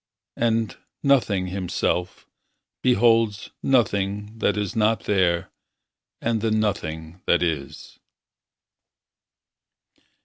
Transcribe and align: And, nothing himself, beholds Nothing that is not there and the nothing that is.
And, 0.35 0.75
nothing 1.03 1.45
himself, 1.49 2.25
beholds 2.81 3.51
Nothing 3.61 4.35
that 4.39 4.57
is 4.57 4.75
not 4.75 5.01
there 5.03 5.51
and 6.19 6.41
the 6.41 6.49
nothing 6.49 7.21
that 7.27 7.43
is. 7.43 7.99